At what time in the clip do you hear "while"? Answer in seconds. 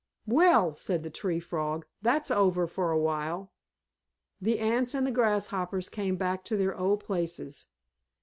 2.97-3.51